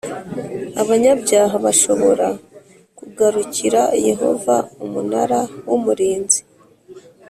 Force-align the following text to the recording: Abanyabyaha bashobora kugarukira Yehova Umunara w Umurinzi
Abanyabyaha 0.81 1.55
bashobora 1.65 2.27
kugarukira 2.97 3.81
Yehova 4.07 4.55
Umunara 4.85 5.39
w 5.69 5.71
Umurinzi 5.77 6.41